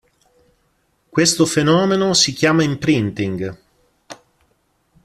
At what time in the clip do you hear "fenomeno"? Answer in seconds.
1.45-2.15